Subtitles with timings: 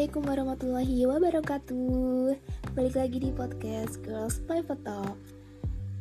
[0.00, 2.32] Assalamualaikum warahmatullahi wabarakatuh.
[2.72, 5.12] Balik lagi di podcast Girls Private Talk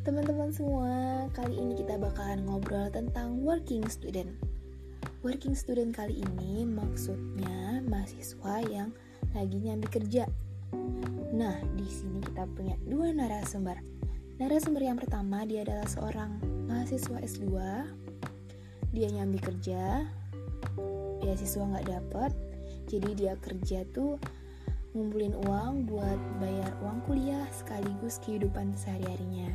[0.07, 4.31] Teman-teman semua, kali ini kita bakalan ngobrol tentang working student.
[5.19, 8.95] Working student kali ini maksudnya mahasiswa yang
[9.35, 10.31] lagi nyambi kerja.
[11.35, 13.83] Nah, di sini kita punya dua narasumber.
[14.39, 16.39] Narasumber yang pertama dia adalah seorang
[16.71, 17.51] mahasiswa S2
[18.95, 20.07] Dia nyambi kerja
[21.19, 22.48] Beasiswa nggak dapet
[22.89, 24.17] jadi dia kerja tuh
[24.97, 29.53] ngumpulin uang buat bayar uang kuliah sekaligus kehidupan sehari-harinya.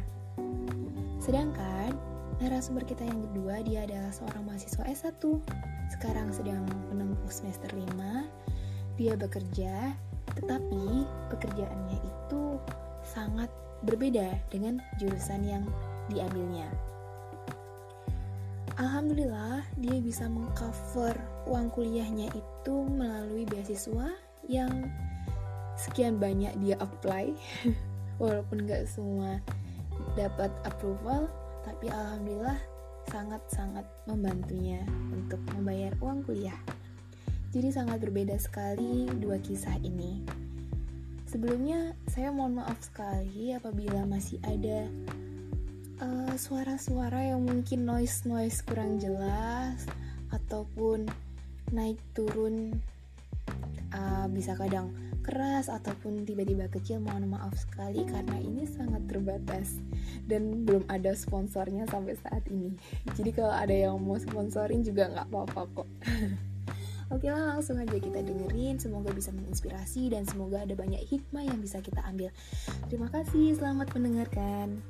[1.19, 1.99] Sedangkan
[2.39, 5.23] narasumber kita yang kedua dia adalah seorang mahasiswa S1.
[5.91, 6.63] Sekarang sedang
[6.95, 7.91] menempuh semester 5.
[8.95, 9.91] Dia bekerja,
[10.39, 11.03] tetapi
[11.35, 12.63] pekerjaannya itu
[13.03, 13.51] sangat
[13.83, 15.67] berbeda dengan jurusan yang
[16.15, 16.71] diambilnya.
[18.79, 21.15] Alhamdulillah dia bisa mengcover
[21.47, 24.13] uang kuliahnya itu melalui beasiswa
[24.49, 24.89] yang
[25.79, 27.33] sekian banyak dia apply.
[28.23, 29.43] Walaupun gak semua
[30.15, 31.27] dapat approval
[31.67, 32.61] tapi alhamdulillah
[33.11, 36.57] sangat-sangat membantunya untuk membayar uang kuliah.
[37.55, 40.25] Jadi sangat berbeda sekali dua kisah ini.
[41.27, 44.87] Sebelumnya saya mohon maaf sekali apabila masih ada
[46.05, 49.87] Eh, suara-suara uh, yang mungkin noise noise kurang jelas
[50.35, 51.07] ataupun
[51.73, 52.77] naik turun
[53.95, 54.93] uh, bisa kadang
[55.25, 59.81] keras ataupun tiba-tiba kecil mohon maaf sekali karena ini sangat terbatas
[60.29, 62.77] dan belum ada sponsornya sampai saat ini.
[63.17, 65.89] Jadi kalau ada yang mau sponsorin juga nggak apa-apa kok.
[67.15, 68.77] Oke lah langsung aja kita dengerin.
[68.77, 72.29] Semoga bisa menginspirasi dan semoga ada banyak hikmah yang bisa kita ambil.
[72.93, 74.85] Terima kasih, selamat mendengarkan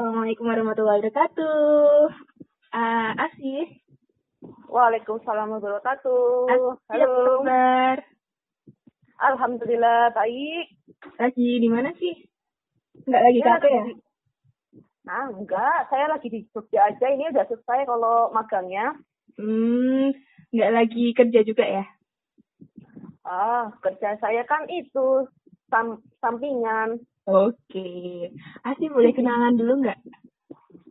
[0.00, 2.08] Assalamualaikum warahmatullahi wabarakatuh.
[2.72, 3.68] Uh, Asih.
[4.72, 6.24] Waalaikumsalam warahmatullahi wabarakatuh.
[6.88, 7.44] Halo.
[7.44, 8.00] kabar?
[9.20, 10.72] Alhamdulillah baik.
[11.20, 12.16] Lagi di mana sih?
[13.04, 13.84] Enggak lagi ya, ya?
[15.04, 15.92] Nah, enggak.
[15.92, 17.04] Saya lagi di Jogja aja.
[17.04, 18.96] Ini udah selesai kalau magangnya.
[19.36, 20.16] Hmm,
[20.48, 21.84] enggak lagi kerja juga ya?
[23.28, 25.28] Ah, kerja saya kan itu
[25.68, 27.04] sam sampingan.
[27.30, 27.88] Oke.
[28.66, 29.98] Asti boleh kenalan dulu nggak?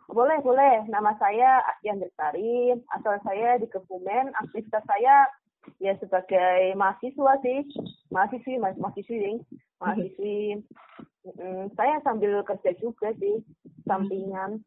[0.09, 0.87] Boleh, boleh.
[0.87, 2.73] Nama saya Astian Bestari.
[2.95, 4.31] Asal saya di Kebumen.
[4.39, 5.27] Aktivitas saya
[5.83, 7.59] ya sebagai mahasiswa sih.
[8.09, 9.37] Mahasiswi, ma mahasiswi,
[9.77, 10.63] mahasiswi.
[11.37, 13.43] Mm, saya sambil kerja juga sih,
[13.85, 14.63] sampingan.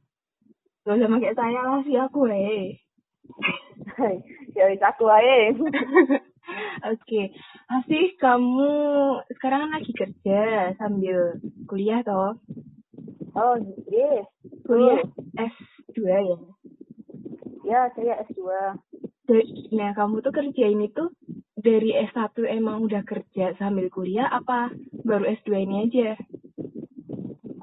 [0.84, 2.76] Gak usah pakai saya lah sih aku, eh.
[4.58, 5.54] ya bisa aku eh.
[6.92, 7.30] Oke,
[7.70, 8.74] Asih kamu
[9.38, 11.38] sekarang lagi kerja sambil
[11.72, 12.36] kuliah toh?
[13.32, 13.56] Oh,
[13.88, 14.28] yes.
[14.68, 15.00] Kuliah
[15.40, 16.36] S2 ya?
[17.64, 18.44] Ya, saya S2.
[19.72, 21.08] Nah, kamu tuh kerja ini tuh
[21.56, 24.68] dari S1 emang udah kerja sambil kuliah apa
[25.00, 26.12] baru S2 ini aja?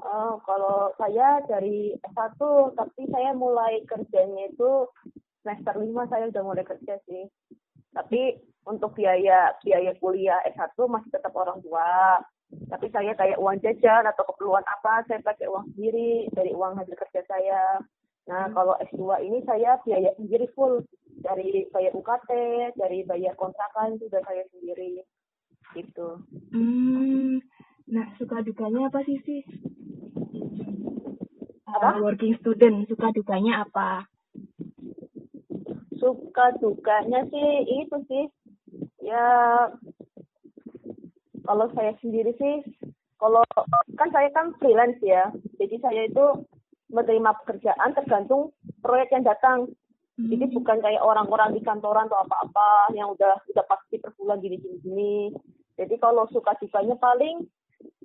[0.02, 2.34] Oh, kalau saya dari S1,
[2.74, 4.90] tapi saya mulai kerjanya itu
[5.46, 7.30] semester 5 saya udah mulai kerja sih.
[7.94, 12.18] Tapi untuk biaya biaya kuliah S1 masih tetap orang tua.
[12.50, 16.94] Tapi saya kayak uang jajan atau keperluan apa, saya pakai uang sendiri dari uang hasil
[16.98, 17.78] kerja saya.
[18.26, 18.54] Nah, hmm.
[18.54, 20.82] kalau S2 ini saya biaya sendiri full.
[21.20, 22.30] Dari bayar UKT,
[22.80, 25.04] dari bayar kontrakan sudah saya sendiri.
[25.76, 26.08] Gitu.
[26.54, 27.38] Hmm.
[27.90, 29.42] Nah, suka dukanya apa sih sih?
[31.70, 31.98] Apa?
[31.98, 34.06] Uh, working student, suka dukanya apa?
[35.98, 37.50] Suka dukanya sih
[37.84, 38.24] itu sih
[39.04, 39.26] ya
[41.50, 42.62] kalau saya sendiri sih
[43.18, 43.42] kalau
[43.98, 46.46] kan saya kan freelance ya jadi saya itu
[46.94, 49.66] menerima pekerjaan tergantung proyek yang datang
[50.14, 50.30] hmm.
[50.30, 54.62] jadi bukan kayak orang-orang di kantoran atau apa-apa yang udah udah pasti per bulan gini
[54.62, 55.16] gini gini
[55.74, 57.50] jadi kalau suka dukanya paling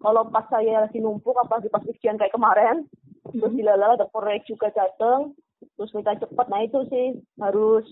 [0.02, 2.90] kalau pas saya lagi numpuk apa di pas ujian kayak kemarin
[3.30, 3.38] hmm.
[3.38, 5.38] terus dilala ada proyek juga datang
[5.78, 7.86] terus minta cepat nah itu sih harus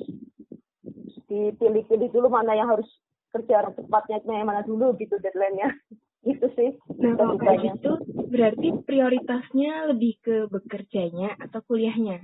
[1.30, 2.90] dipilih-pilih dulu mana yang harus
[3.34, 5.74] kerja cepatnya mana dulu gitu deadline-nya.
[6.32, 6.72] Itu sih.
[7.04, 8.00] Nah kalau kayak gitu
[8.32, 12.24] berarti prioritasnya lebih ke bekerjanya atau kuliahnya?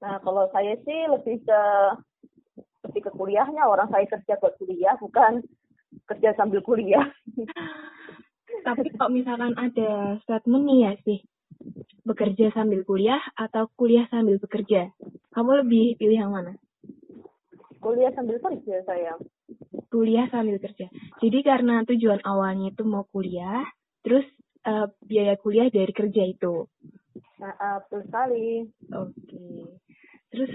[0.00, 1.62] Nah kalau saya sih lebih ke
[2.88, 3.68] lebih ke kuliahnya.
[3.68, 5.44] Orang saya kerja buat kuliah bukan
[6.08, 7.04] kerja sambil kuliah.
[8.66, 11.20] Tapi kalau misalkan ada statement nih ya sih.
[12.04, 14.88] Bekerja sambil kuliah atau kuliah sambil bekerja?
[15.36, 16.56] Kamu lebih pilih yang mana?
[17.80, 19.20] Kuliah sambil kerja saya
[19.94, 20.90] kuliah sambil kerja
[21.22, 23.62] jadi karena tujuan awalnya itu mau kuliah
[24.02, 24.26] terus
[24.66, 26.66] uh, biaya kuliah dari kerja itu
[27.44, 28.48] Nah, uh, betul sekali.
[28.94, 29.46] Oke.
[30.32, 30.52] Terus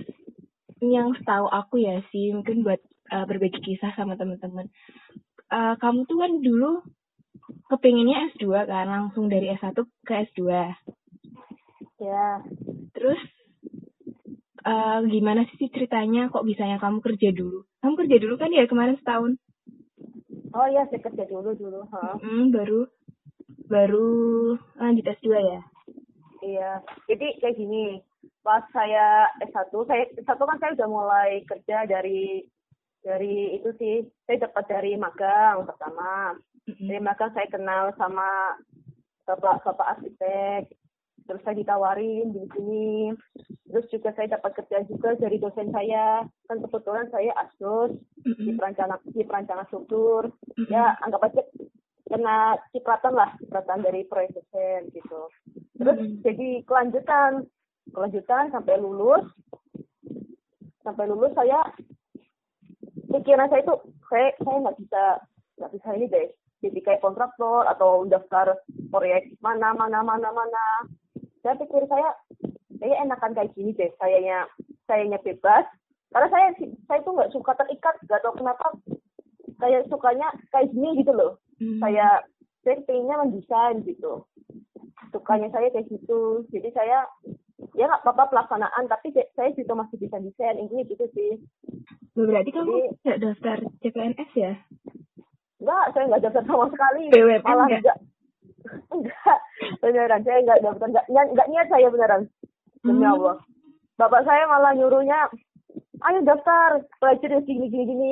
[0.81, 2.80] yang setahu aku ya sih, mungkin buat
[3.12, 4.71] uh, berbagi kisah sama teman-teman.
[5.53, 6.71] Uh, kamu tuh kan dulu
[7.69, 10.41] kepinginnya S2 kan, langsung dari S1 ke S2.
[12.00, 12.27] Ya.
[12.95, 13.21] Terus
[14.66, 17.64] uh, gimana sih ceritanya kok bisanya kamu kerja dulu?
[17.84, 19.36] Kamu kerja dulu kan ya kemarin setahun?
[20.56, 21.86] Oh iya, saya kerja dulu dulu.
[21.94, 22.18] Huh?
[22.20, 22.90] Mm, baru
[23.70, 24.10] baru
[24.82, 25.62] lanjut S2 ya?
[26.42, 26.72] Iya.
[27.06, 28.02] Jadi kayak gini,
[28.42, 32.44] pas saya S1, saya S1 kan saya udah mulai kerja dari
[33.00, 33.96] dari itu sih,
[34.28, 36.36] saya dapat dari magang pertama.
[36.70, 38.58] Dari magang saya kenal sama
[39.26, 40.74] bapak bapak arsitek,
[41.30, 43.14] terus saya ditawarin di sini.
[43.70, 46.26] Terus juga saya dapat kerja juga dari dosen saya.
[46.50, 47.94] Kan kebetulan saya asus
[48.26, 50.34] di perancangan di perancangan struktur.
[50.74, 51.46] Ya anggap aja
[52.10, 55.22] kena cipratan lah cipratan dari proyek dosen gitu.
[55.78, 57.46] Terus jadi kelanjutan
[57.94, 59.30] kelanjutan sampai lulus.
[60.82, 61.62] Sampai lulus saya
[63.14, 63.75] pikiran saya itu
[64.10, 65.04] saya saya nggak bisa
[65.62, 66.28] nggak bisa ini deh.
[66.60, 68.58] Jadi kayak kontraktor atau daftar
[68.90, 70.66] proyek mana mana mana mana
[71.44, 72.09] saya pikir saya
[72.80, 74.47] saya enakan kayak gini deh sayanya
[74.88, 75.65] sayanya bebas.
[76.09, 76.47] Karena saya
[76.89, 78.65] saya tuh nggak suka terikat nggak tahu kenapa
[79.59, 81.38] kayak sukanya kayak gini gitu loh.
[81.59, 81.83] Hmm.
[81.83, 82.24] saya
[82.63, 84.24] saya pengennya mendesain gitu.
[85.12, 86.47] Sukanya saya kayak gitu.
[86.50, 87.03] Jadi saya
[87.75, 90.57] ya nggak apa-apa pelaksanaan tapi saya juga masih bisa desain.
[90.57, 91.31] Ini gitu sih.
[92.15, 94.53] Berarti kamu nggak daftar CPNS ya?
[95.59, 97.03] Enggak, saya nggak daftar sama sekali.
[97.12, 97.97] BWM Malah enggak.
[98.91, 99.39] Enggak,
[99.89, 100.21] beneran.
[100.21, 100.88] Saya nggak daftar.
[100.94, 102.21] Enggak, enggak niat saya beneran.
[102.86, 103.13] Demi hmm.
[103.18, 103.36] Allah.
[104.00, 105.27] Bapak saya malah nyuruhnya,
[106.07, 108.12] ayo daftar, pelajar gini, gini, gini.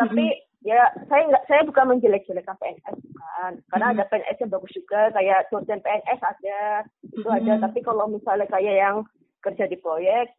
[0.00, 0.42] Tapi hmm.
[0.64, 0.80] ya
[1.12, 3.94] saya nggak saya bukan menjelek-jelekan PNS bukan karena hmm.
[4.00, 6.60] ada PNS yang bagus juga kayak dosen PNS ada
[7.04, 7.36] itu hmm.
[7.36, 8.96] ada tapi kalau misalnya kayak yang
[9.44, 10.32] kerja di proyek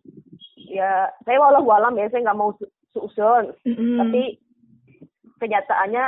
[0.65, 2.57] ya saya walau walam ya saya nggak mau
[2.89, 4.01] susun hmm.
[4.01, 4.41] tapi
[5.37, 6.05] kenyataannya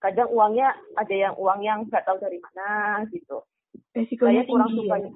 [0.00, 3.44] kadang uangnya ada yang uang yang nggak tahu dari mana gitu
[3.96, 5.10] Resikonya saya kurang suka ya?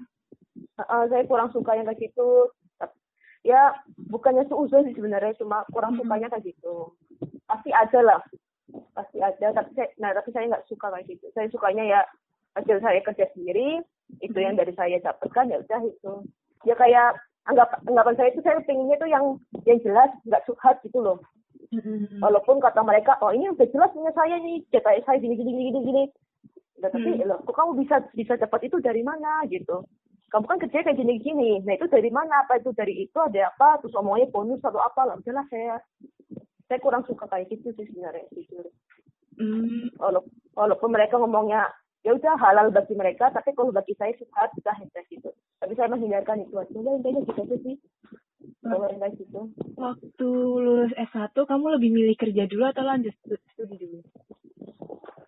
[0.78, 2.50] uh, saya kurang suka yang kayak gitu.
[3.44, 3.76] Ya
[4.08, 6.00] bukannya seuzon sih sebenarnya cuma kurang hmm.
[6.00, 6.96] sukanya kayak gitu.
[7.44, 8.20] Pasti ada lah
[8.96, 9.52] pasti ada.
[9.52, 11.26] Tapi saya nah tapi saya nggak suka kayak gitu.
[11.36, 12.00] Saya sukanya ya
[12.56, 13.84] hasil saya kerja sendiri
[14.24, 16.12] itu yang dari saya dapatkan ya udah itu.
[16.64, 19.24] Ya kayak anggap anggapan saya itu saya pengennya itu yang
[19.68, 21.20] yang jelas nggak suka gitu loh.
[21.68, 25.52] Hmm Walaupun kata mereka, oh ini udah jelas punya saya nih, cetak saya gini gini
[25.52, 26.04] gini gini.
[26.82, 27.26] Nah, tapi mm.
[27.26, 29.86] loh, kok kamu bisa bisa dapat itu dari mana gitu?
[30.30, 31.50] Kamu kan kerja kayak gini gini.
[31.62, 32.42] Nah itu dari mana?
[32.42, 33.78] Apa itu dari itu ada apa?
[33.78, 35.14] Terus omongnya bonus atau apa lah?
[35.22, 35.78] Udahlah saya
[36.66, 38.66] saya kurang suka kayak gitu sih sebenarnya jujur.
[39.38, 39.94] Mm.
[39.94, 41.70] Walaupun, walaupun mereka ngomongnya
[42.04, 45.88] ya udah halal bagi mereka tapi kalau bagi saya suka sudah ya gitu tapi saya
[45.88, 47.76] menghindarkan itu aja ya intinya gitu aja sih
[48.60, 49.40] kalau gitu
[49.80, 50.28] waktu
[50.60, 53.16] lulus S1 kamu lebih milih kerja dulu atau lanjut
[53.56, 54.04] studi dulu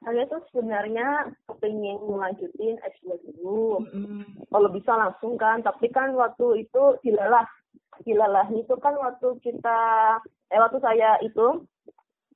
[0.07, 3.83] saya tuh sebenarnya pengen melanjutin S2 dulu.
[3.91, 4.47] Mm-hmm.
[4.55, 7.43] kalau bisa langsung kan tapi kan waktu itu dilalah
[8.07, 9.81] dilalah itu kan waktu kita
[10.55, 11.67] eh waktu saya itu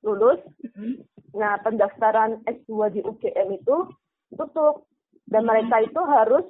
[0.03, 0.43] lulus.
[0.67, 1.07] Mm-hmm.
[1.31, 3.87] nah pendaftaran S2 di UGM itu
[4.35, 4.83] tutup.
[5.31, 6.43] Dan mereka itu harus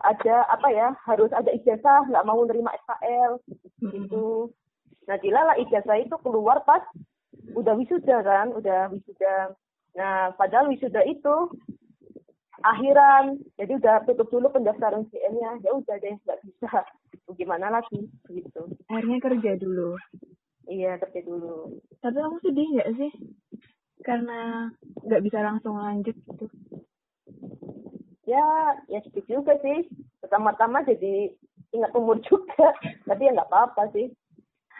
[0.00, 3.36] ada apa ya harus ada ijazah nggak mau nerima SKL
[3.92, 4.48] gitu.
[5.04, 6.80] Nah lah ijazah itu keluar pas
[7.52, 9.52] udah wisuda kan udah wisuda
[9.94, 11.50] nah padahal wisuda itu
[12.64, 13.40] akhiran.
[13.56, 16.84] Jadi udah tutup dulu pendaftaran CM-nya ya udah deh nggak bisa.
[17.34, 18.08] Gimana lagi?
[18.28, 18.62] Gitu.
[18.90, 19.96] Akhirnya kerja dulu.
[20.68, 21.80] Iya kerja dulu.
[22.04, 23.12] Tapi kamu sedih nggak sih?
[24.04, 24.70] Karena
[25.04, 26.46] nggak bisa langsung lanjut gitu.
[28.28, 28.44] Ya
[28.86, 29.88] ya sedikit juga sih.
[30.20, 31.32] Pertama-tama jadi
[31.74, 32.76] ingat umur juga.
[33.08, 34.12] Tapi ya nggak apa-apa sih.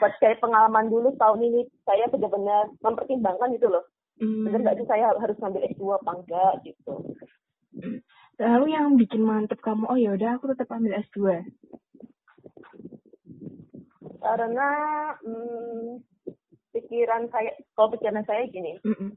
[0.01, 3.85] Buat saya pengalaman dulu tahun ini saya benar-benar mempertimbangkan gitu loh
[4.21, 4.45] hmm.
[4.47, 6.95] benar nggak sih saya harus ngambil S2 apa enggak gitu
[8.41, 11.45] lalu yang bikin mantep kamu oh ya udah aku tetap ambil S2
[14.21, 14.69] karena
[15.25, 16.05] hmm,
[16.77, 19.11] pikiran saya kalau pikiran saya gini mm -mm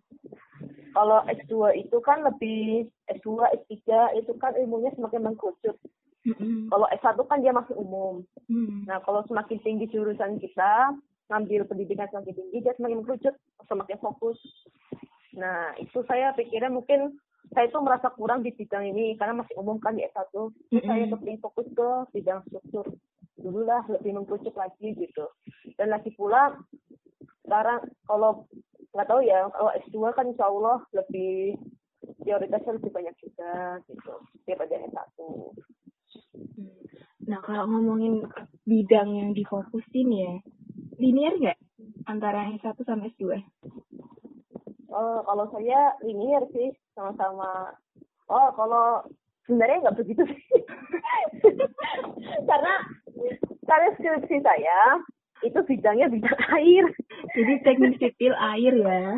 [0.93, 3.27] kalau S2 itu kan lebih S2,
[3.65, 5.75] S3 itu kan ilmunya semakin mengkerucut.
[6.24, 6.69] Mm-hmm.
[6.69, 8.24] Kalau S1 kan dia masih umum.
[8.48, 8.88] Mm.
[8.88, 10.95] Nah, kalau semakin tinggi jurusan kita,
[11.33, 14.38] ngambil pendidikan semakin tinggi, dia semakin mengkerucut, semakin fokus.
[15.37, 17.17] Nah, itu saya pikirnya mungkin
[17.53, 20.31] saya itu merasa kurang di bidang ini karena masih umum kan di S1.
[20.33, 20.85] Mm-hmm.
[20.87, 22.85] Saya lebih fokus ke bidang struktur
[23.37, 25.25] dulu lah, lebih mengkerucut lagi gitu.
[25.75, 26.55] Dan lagi pula
[27.43, 28.47] sekarang kalau
[28.93, 31.57] nggak tahu ya kalau S2 kan insya Allah lebih
[32.21, 34.13] prioritasnya lebih banyak juga gitu
[34.45, 36.81] daripada S1 hmm.
[37.23, 38.27] Nah, kalau ngomongin
[38.67, 40.33] bidang yang difokusin ya,
[40.99, 41.59] linear nggak
[42.03, 43.39] antara S1 sama S2?
[44.93, 47.73] Oh, kalau saya linear sih, sama-sama.
[48.29, 49.01] Oh, kalau
[49.43, 50.62] sebenarnya nggak begitu sih.
[52.50, 52.73] Karena
[53.65, 54.79] karena skripsi saya
[55.41, 56.85] itu bidangnya bidang air.
[57.33, 59.17] Jadi teknik sipil air ya.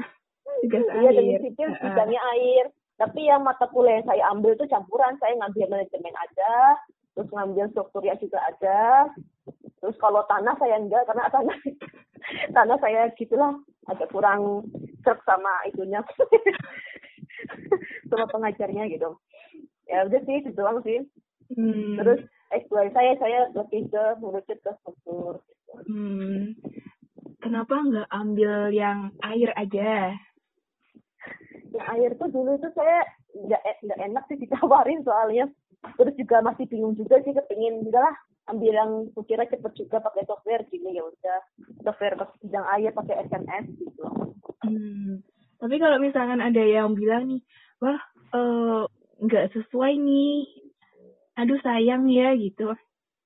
[0.63, 1.13] Tugas Iya, air.
[1.19, 2.65] teknik sipil bidangnya air.
[2.95, 5.19] Tapi yang mata kuliah yang saya ambil itu campuran.
[5.19, 6.79] Saya ngambil manajemen ada,
[7.11, 9.11] terus ngambil strukturnya juga ada.
[9.83, 11.57] Terus kalau tanah saya enggak, karena tanah
[12.55, 13.51] tanah saya gitulah
[13.91, 14.63] agak kurang
[15.05, 16.01] serp sama itunya.
[18.09, 19.13] sama pengajarnya gitu.
[19.85, 21.05] Ya udah sih, itu doang sih.
[21.53, 22.01] Hmm.
[22.01, 25.33] Terus S2 saya, saya lebih ke mengerucut ke struktur.
[25.85, 26.57] Hmm.
[27.41, 30.17] Kenapa nggak ambil yang air aja?
[31.69, 35.45] Yang air tuh dulu tuh saya nggak e- nggak enak sih ditawarin soalnya.
[36.01, 38.15] Terus juga masih bingung juga sih kepingin udahlah
[38.49, 38.91] ambil yang
[39.25, 41.37] kira cepet juga pakai software gini ya udah
[41.81, 44.24] software bidang air pakai SMS gitu.
[44.69, 45.21] Hmm.
[45.59, 47.41] Tapi kalau misalkan ada yang bilang nih,
[47.81, 47.99] wah
[48.33, 48.83] eh,
[49.23, 50.45] nggak sesuai nih,
[51.39, 52.71] aduh sayang ya gitu.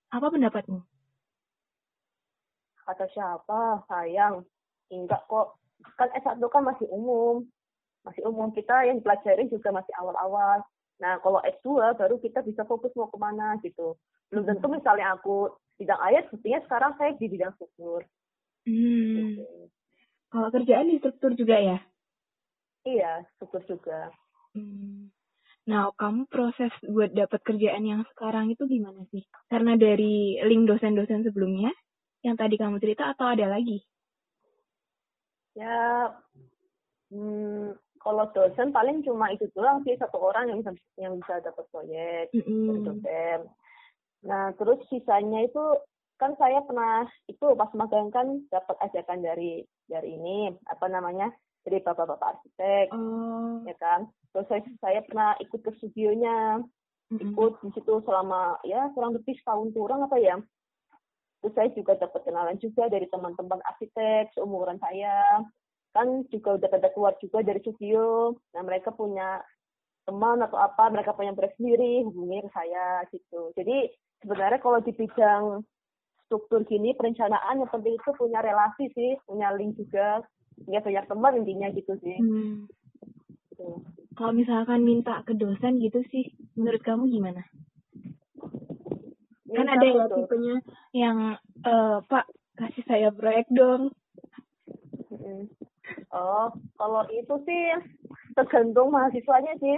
[0.09, 0.81] Apa pendapatmu?
[2.85, 3.85] Kata siapa?
[3.85, 4.41] Sayang.
[4.89, 5.61] Enggak kok.
[5.95, 7.45] Kan S1 kan masih umum.
[8.01, 10.65] Masih umum kita yang dipelajari juga masih awal-awal.
[10.97, 13.93] Nah, kalau S2 baru kita bisa fokus mau ke mana gitu.
[14.33, 18.03] Belum tentu misalnya aku bidang air, buktinya sekarang saya di bidang struktur.
[18.67, 19.37] Hmm.
[19.37, 19.45] Gitu.
[20.29, 21.77] Kalau kerjaan di struktur juga ya?
[22.85, 24.13] Iya, struktur juga.
[24.53, 25.09] Hmm.
[25.69, 29.21] Nah, kamu proses buat dapat kerjaan yang sekarang itu gimana sih?
[29.49, 31.69] Karena dari link dosen-dosen sebelumnya,
[32.25, 33.81] yang tadi kamu cerita atau ada lagi?
[35.53, 36.09] Ya,
[37.13, 41.65] hmm, kalau dosen paling cuma itu doang sih satu orang yang bisa yang bisa dapat
[41.69, 42.85] proyek dari Mm-mm.
[42.85, 43.39] dosen.
[44.25, 45.63] Nah, terus sisanya itu
[46.19, 51.33] kan saya pernah itu pas magang kan dapat ajakan dari dari ini apa namanya
[51.65, 53.65] dari bapak-bapak arsitek Oh.
[53.65, 54.07] ya kan.
[54.31, 56.61] Terus saya, saya pernah ikut ke studionya,
[57.09, 57.33] Mm-mm.
[57.33, 60.37] ikut di situ selama ya kurang lebih setahun kurang apa ya.
[61.41, 65.43] Terus saya juga dapat kenalan juga dari teman-teman arsitek seumuran saya.
[65.95, 68.37] Kan juga udah pada keluar juga dari studio.
[68.53, 69.41] Nah, mereka punya
[70.05, 73.53] teman atau apa, mereka punya proyek sendiri, hubungi ke saya gitu.
[73.57, 73.89] Jadi
[74.21, 75.63] sebenarnya kalau di bidang
[76.29, 80.21] struktur gini, perencanaan yang penting itu punya relasi sih, punya link juga.
[80.61, 82.17] Punya banyak teman intinya gitu sih.
[82.21, 82.69] Hmm.
[83.49, 83.81] Gitu.
[84.13, 87.41] Kalau misalkan minta ke dosen gitu sih, menurut kamu gimana?
[89.49, 90.55] Kan Minta ada ya tipenya
[90.93, 91.17] yang,
[91.65, 92.25] eh, Pak,
[92.59, 93.89] kasih saya proyek dong.
[95.09, 95.49] Mm.
[96.13, 97.63] Oh, kalau itu sih
[98.37, 99.77] tergantung mahasiswanya sih.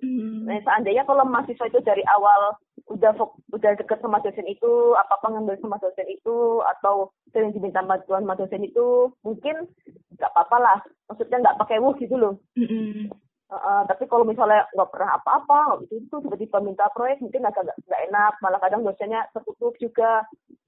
[0.00, 0.48] Hmm.
[0.48, 2.56] Nah, seandainya kalau mahasiswa itu dari awal
[2.96, 3.12] udah
[3.52, 8.24] udah deket sama dosen itu, apa apa ngambil sama dosen itu, atau sering diminta bantuan
[8.24, 9.68] sama dosen itu, mungkin
[10.16, 10.78] nggak apa-apa lah.
[11.12, 12.34] Maksudnya nggak pakai wuh gitu loh.
[12.56, 18.32] Heeh, tapi kalau misalnya nggak pernah apa-apa, itu tiba-tiba minta proyek, mungkin agak nggak enak.
[18.42, 20.26] Malah kadang dosennya tertutup juga.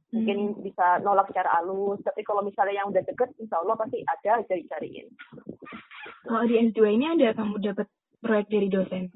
[0.08, 2.00] Mungkin bisa nolak secara halus.
[2.00, 5.04] Tapi kalau misalnya yang udah deket, insya Allah pasti ada aja dicariin.
[6.25, 7.85] Kalau di S2 ini ada kamu dapat
[8.25, 9.12] proyek dari dosen?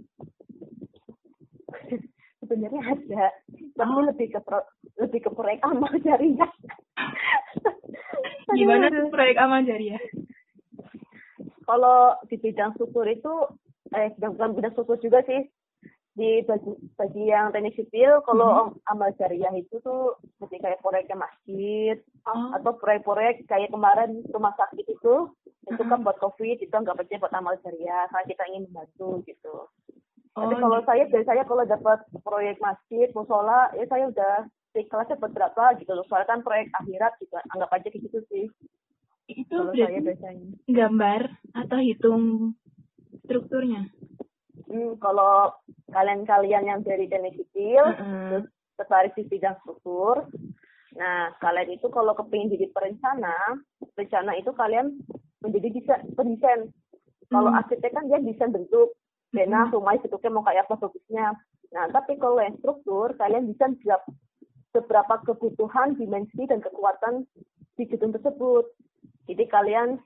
[2.52, 3.24] Sebenarnya ada
[3.72, 4.04] tapi Oh.
[4.04, 4.60] lebih ke pro,
[5.00, 6.52] lebih ke proyek amal jariah
[8.52, 9.96] Gimana tuh proyek amal jariah?
[11.64, 13.32] kalau di bidang struktur itu
[13.96, 15.48] eh bidang bukan bidang struktur juga sih
[16.12, 16.68] di bagi,
[17.00, 22.54] bagi yang teknik sipil kalau amal jariah itu tuh seperti kayak proyeknya masjid Oh.
[22.54, 25.14] atau proyek-proyek kayak kemarin rumah sakit itu
[25.66, 29.54] itu kan buat covid itu nggak aja buat amal jariah karena kita ingin membantu gitu
[30.32, 30.88] Tapi Oh, kalau gitu.
[30.88, 34.34] saya biasanya kalau dapat proyek masjid, musola, ya saya udah
[34.72, 36.04] di kelasnya dapat berapa gitu loh.
[36.08, 38.46] Soalnya kan proyek akhirat juga anggap aja kayak gitu sih.
[39.28, 40.46] itu Kalau saya berarti biasanya.
[40.72, 41.22] gambar
[41.52, 42.24] atau hitung
[43.28, 43.92] strukturnya?
[44.72, 45.52] Hmm, kalau
[45.92, 48.28] kalian-kalian yang dari teknik sipil, Heeh.
[48.32, 48.46] terus
[48.80, 50.26] tertarik di bidang struktur,
[50.96, 53.60] nah kalian itu kalau kepingin jadi perencana,
[53.92, 54.96] perencana itu kalian
[55.44, 56.72] menjadi desain, pendesain.
[57.28, 57.58] Kalau Hmm.
[57.64, 58.92] arsitek kan dia desain bentuk,
[59.32, 61.26] denah, rumah bentuknya mau kayak apa bagusnya.
[61.72, 64.04] Nah, tapi kalau yang struktur, kalian bisa jawab
[64.72, 67.24] beberapa kebutuhan, dimensi, dan kekuatan
[67.76, 68.68] di gedung tersebut.
[69.28, 69.96] Jadi kalian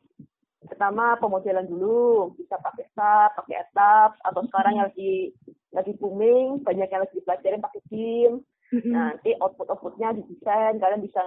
[0.66, 5.34] pertama pemodelan dulu, bisa pakai SAP, pakai etap, atau sekarang yang lagi
[5.74, 8.32] lagi booming, banyak yang lagi dipelajarin pakai BIM.
[8.74, 8.90] Mm-mm.
[8.90, 11.22] Nah, nanti output-outputnya didesain, kalian bisa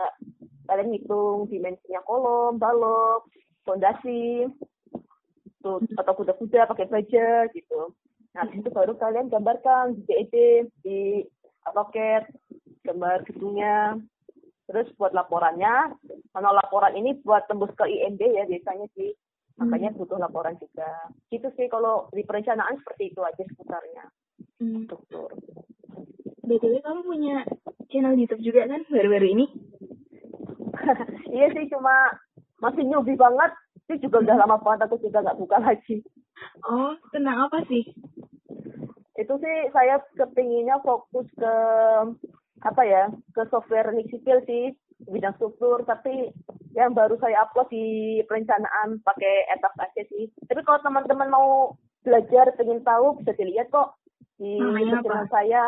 [0.67, 3.27] kalian ngitung dimensinya kolom, balok,
[3.63, 4.47] fondasi,
[5.59, 7.93] tuh atau kuda-kuda pakai baja gitu.
[8.35, 10.35] Nah, di situ baru kalian gambarkan di DED,
[10.85, 10.99] di
[11.67, 12.29] AutoCAD,
[12.85, 13.99] gambar gedungnya.
[14.69, 15.97] Terus buat laporannya
[16.29, 19.11] karena laporan ini buat tembus ke IMB ya biasanya sih.
[19.57, 21.09] Makanya butuh laporan juga.
[21.33, 24.05] Gitu sih kalau di perencanaan seperti itu aja seputarnya.
[24.59, 24.83] Hmm.
[24.83, 25.31] struktur
[26.43, 27.37] BTW kamu punya
[27.93, 29.45] channel YouTube juga kan baru-baru ini?
[31.35, 31.93] iya sih cuma
[32.57, 33.53] masih newbie banget
[33.89, 36.05] sih juga udah lama banget aku juga nggak buka lagi
[36.63, 37.83] Oh, tentang apa sih?
[39.13, 41.53] itu sih saya kepinginnya fokus ke
[42.61, 43.03] apa ya
[43.35, 44.71] ke software teknik sipil sih
[45.11, 46.31] bidang struktur tapi
[46.71, 52.55] yang baru saya upload di perencanaan pakai etap aja sih tapi kalau teman-teman mau belajar
[52.55, 53.99] pengen tahu bisa dilihat kok
[54.39, 55.03] di Namanya apa?
[55.03, 55.61] channel saya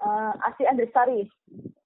[0.00, 1.28] uh, Asi Andresari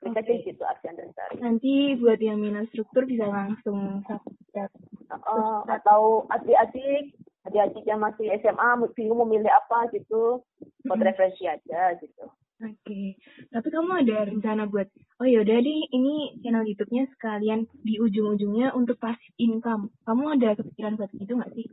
[0.06, 0.46] Oke.
[0.46, 4.70] gitu Asi Andresari Nanti buat yang minat struktur bisa langsung subscribe.
[5.12, 7.12] Uh, atau adik-adik
[7.44, 10.40] adik-adik yang masih SMA bingung memilih apa gitu
[10.88, 12.24] buat referensi aja gitu
[12.62, 13.18] Oke,
[13.50, 14.86] tapi kamu ada rencana buat,
[15.18, 19.90] oh yaudah deh, ini channel YouTube-nya sekalian di ujung-ujungnya untuk passive income.
[20.06, 21.66] Kamu ada kepikiran buat itu nggak sih?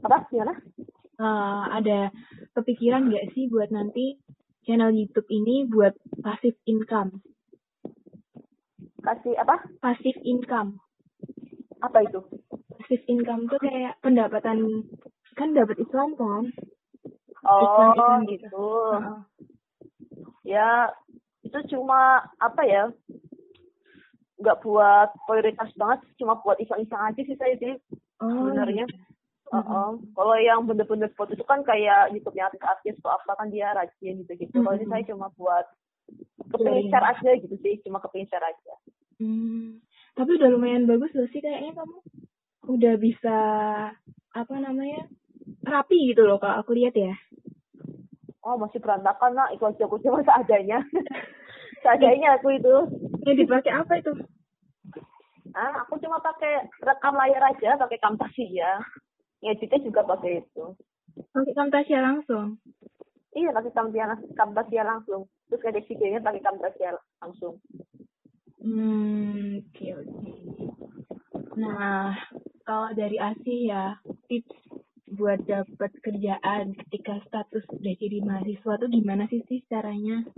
[0.00, 0.54] apa gimana
[1.20, 2.08] Eh, ada
[2.56, 4.16] kepikiran nggak sih buat nanti
[4.64, 5.92] channel YouTube ini buat
[6.24, 7.20] passive income?
[9.04, 10.80] kasih apa Passive income.
[11.80, 12.20] Apa itu
[12.80, 14.84] Passive income tuh kayak pendapatan,
[15.36, 16.44] kan dapat iklan kan?
[17.44, 18.44] Oh, Iklan-iklan gitu.
[18.48, 18.68] gitu.
[18.96, 19.20] Heeh.
[20.48, 20.88] Ya,
[21.44, 22.88] itu cuma apa ya?
[24.40, 27.76] Nggak buat prioritas banget, cuma buat iseng-iseng aja sih saya sih
[28.20, 28.88] Oh, sebenarnya.
[28.88, 29.04] gitu.
[29.52, 29.90] Heeh.
[30.16, 34.56] Kalau yang bener-bener buat itu kan kayak YouTube-nya artis-artis atau apa kan dia rajin gitu-gitu.
[34.56, 35.66] Kalau ini saya cuma buat
[36.54, 38.74] kepingin share aja gitu sih, cuma kepingin share aja.
[39.20, 39.84] Hmm,
[40.20, 41.96] tapi udah lumayan bagus loh sih kayaknya kamu
[42.68, 43.38] udah bisa
[44.36, 45.08] apa namanya
[45.64, 47.16] rapi gitu loh kalau aku lihat ya.
[48.44, 50.80] Oh, masih berantakan lah, aja aku cuma seadanya.
[51.84, 52.76] seadanya aku itu.
[53.24, 54.12] Yang dipakai apa itu?
[55.52, 58.80] Ah, aku cuma pakai rekam layar aja, pakai Camtasia.
[59.44, 60.64] Ngeditnya juga pakai itu.
[61.32, 62.56] Pakai Camtasia langsung.
[63.36, 65.28] Iya, pakai Camtasia, Camtasia langsung.
[65.52, 67.60] Terus edit videonya pakai Camtasia langsung.
[68.60, 70.32] Hmm, oke oke.
[71.56, 72.12] Nah,
[72.68, 73.96] kalau dari Asih ya
[74.28, 74.52] tips
[75.16, 80.28] buat dapat kerjaan ketika status udah jadi mahasiswa tuh gimana sih sih caranya?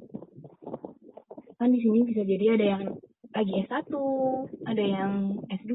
[1.59, 2.83] Kan di sini bisa jadi ada yang
[3.35, 3.91] lagi S1,
[4.71, 5.13] ada yang
[5.51, 5.75] S2.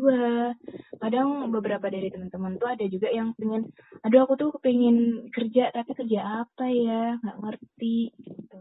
[1.04, 3.68] Kadang beberapa dari teman-teman tuh ada juga yang pengen,
[4.08, 8.60] aduh aku tuh pengen kerja tapi kerja apa ya, nggak ngerti gitu.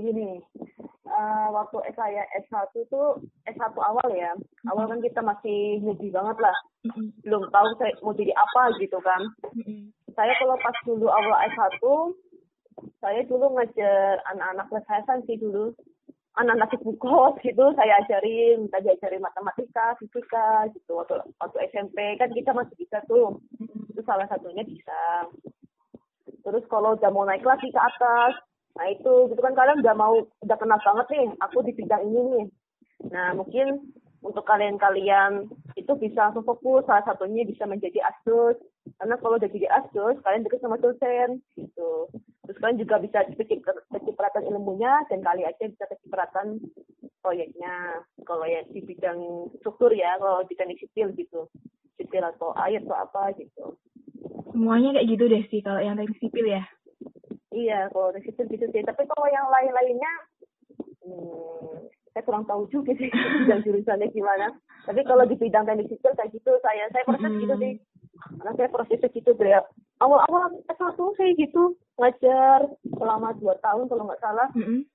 [0.00, 0.40] Gini,
[1.04, 4.32] eh, waktu saya S1 tuh, S1 awal ya.
[4.72, 6.56] Awal kan kita masih newbie banget lah.
[7.20, 9.20] Belum tahu saya mau jadi apa gitu kan.
[10.16, 11.84] Saya kalau pas dulu awal S1,
[13.04, 15.76] saya dulu ngajar anak-anak kelas hayasan sih dulu.
[16.40, 20.96] Anak-anak kos gitu saya ajarin, minta diajarin matematika, fisika gitu.
[20.96, 23.36] Waktu, waktu SMP kan kita masih bisa tuh.
[23.92, 25.28] Itu salah satunya bisa.
[26.40, 28.32] Terus kalau udah mau naik lagi ke atas,
[28.80, 32.20] nah itu gitu kan kalian udah mau udah kenal banget nih, aku di bidang ini
[32.32, 32.46] nih.
[33.12, 38.56] Nah mungkin untuk kalian-kalian itu bisa langsung fokus, salah satunya bisa menjadi asdos.
[38.96, 42.08] Karena kalau udah jadi asdos, kalian dekat sama dosen gitu.
[42.44, 46.60] Terus kalian juga bisa kecip- kecipratan ilmunya dan kali aja bisa kecipratan
[47.20, 48.04] proyeknya.
[48.24, 51.48] Kalau ya di bidang struktur ya, kalau di teknik sipil gitu.
[51.96, 53.76] Sipil atau air atau apa gitu.
[54.52, 56.64] Semuanya kayak gitu deh sih kalau yang teknik sipil ya.
[57.50, 58.82] Iya, kalau dari situ gitu sih.
[58.86, 60.12] Tapi kalau yang lain-lainnya,
[61.02, 63.10] hmm, saya kurang tahu juga sih
[63.46, 64.54] bidang jurusannya gimana.
[64.86, 67.74] Tapi kalau di bidang teknik sipil kayak gitu, saya saya proses gitu sih.
[68.20, 69.52] Karena saya prosesnya gitu dari
[70.00, 72.60] awal-awal S1 saya gitu ngajar
[72.96, 74.48] selama dua tahun kalau nggak salah.
[74.54, 74.86] Mm-mm.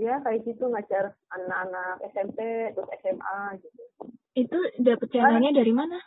[0.00, 2.38] Ya kayak gitu ngajar anak-anak SMP
[2.72, 3.82] terus SMA gitu.
[4.32, 5.98] Itu dapet channelnya dari mana?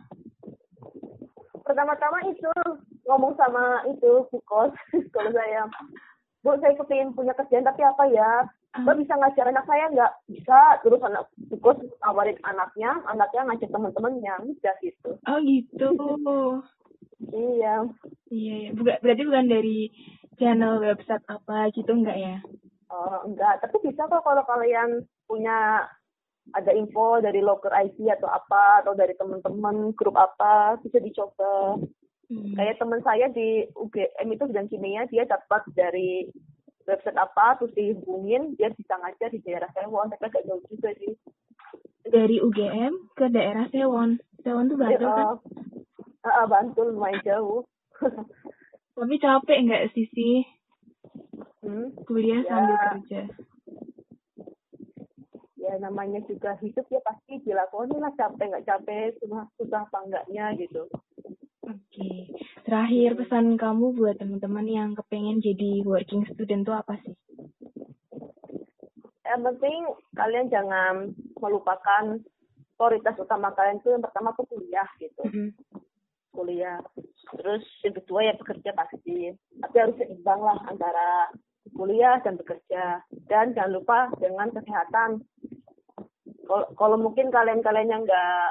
[1.64, 2.52] pertama-tama itu
[3.08, 4.72] ngomong sama itu Bukos
[5.16, 5.68] kalau saya
[6.44, 8.44] Bu saya kepingin punya kerjaan tapi apa ya?
[8.74, 10.12] Mbak bisa ngajar anak saya nggak?
[10.28, 10.60] Bisa.
[10.84, 15.10] Terus anak Bukos awarin anaknya anaknya ngajar teman-temannya udah gitu.
[15.24, 15.88] Oh gitu.
[17.32, 17.88] iya.
[18.28, 18.70] Iya, iya.
[18.76, 19.80] Bukan, berarti bukan dari
[20.36, 22.36] channel website apa gitu enggak ya?
[22.92, 25.88] Oh, enggak tapi bisa kok kalau kalian punya
[26.52, 31.80] ada info dari locker IT atau apa atau dari teman-teman grup apa bisa dicoba
[32.34, 32.58] Hmm.
[32.58, 36.26] kayak teman saya di UGM itu bidang kimia dia dapat dari
[36.90, 41.14] website apa terus dihubungin dia bisa ngajar di daerah Sewon tapi agak jauh juga sih
[42.04, 44.18] Dari UGM ke daerah Sewon.
[44.44, 45.40] Sewon tuh Bantul kan?
[46.26, 47.62] Eh, eh, Bantul lumayan jauh
[48.98, 50.42] Tapi capek enggak sih sih?
[51.62, 51.94] Hmm?
[52.10, 52.50] kuliah Ya.
[52.50, 53.22] sambil kerja?
[55.64, 60.52] ya namanya juga hidup ya pasti dilakoni lah capek nggak capek susah susah apa enggaknya
[60.60, 60.92] gitu
[61.64, 62.12] Oke.
[62.68, 67.16] Terakhir pesan kamu buat teman-teman yang kepengen jadi working student tuh apa sih?
[69.34, 69.82] yang penting
[70.14, 71.10] kalian jangan
[71.42, 72.22] melupakan
[72.78, 75.50] prioritas utama kalian itu yang pertama tuh kuliah gitu Mm-mm.
[76.30, 76.78] kuliah
[77.34, 81.34] terus yang kedua ya bekerja pasti tapi harus seimbang lah antara
[81.74, 85.26] kuliah dan bekerja dan jangan lupa dengan kesehatan
[86.46, 88.50] kalau kalau mungkin kalian-kalian yang nggak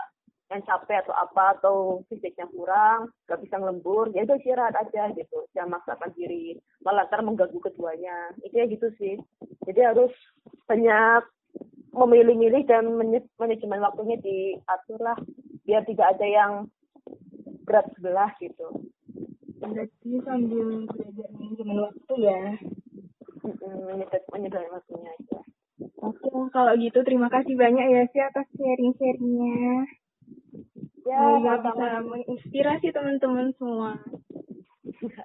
[0.53, 1.77] yang capek atau apa atau
[2.13, 5.49] fisiknya kurang nggak bisa ngelembur ya itu istirahat aja gitu.
[5.57, 6.61] Jangan maksakan diri.
[6.85, 8.37] Malah ntar mengganggu keduanya.
[8.45, 9.17] Itu ya gitu sih.
[9.65, 10.13] Jadi harus
[10.69, 11.25] banyak
[11.93, 12.93] memilih-milih dan
[13.41, 15.17] manajemen waktunya diatur lah.
[15.65, 16.53] Biar tidak ada yang
[17.65, 18.69] berat sebelah gitu.
[19.63, 22.43] Berarti sambil belajar manajemen waktu ya.
[24.33, 25.41] Menyedot waktunya aja.
[26.03, 29.87] Oke, kalau gitu terima kasih banyak ya sih atas sharing-sharingnya.
[31.13, 33.93] Ya Semoga bisa menginspirasi teman-teman semua.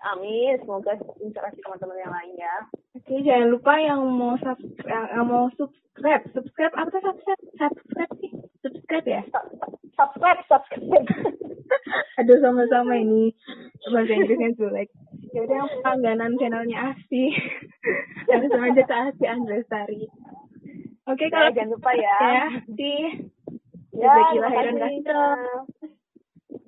[0.03, 2.55] amin semoga inspirasi teman-teman yang lain ya
[2.97, 7.41] Oke, jangan lupa yang mau sub, yang, yang mau subscribe, subscribe apa tuh subscribe?
[7.55, 9.21] Subscribe sih, subscribe ya.
[9.29, 9.53] Sub-
[9.93, 11.05] subscribe subscribe
[12.19, 13.29] Aduh sama-sama ini
[13.87, 14.89] bahasa Inggrisnya jelek.
[15.29, 17.23] Ya udah yang pelangganan channelnya Asi.
[18.25, 20.09] Langsung aja ke Asi Andrestari.
[21.05, 22.17] Oke, Ya, kalau jangan lupa ya.
[22.19, 22.93] ya, di
[23.93, 25.05] ya terima kasih.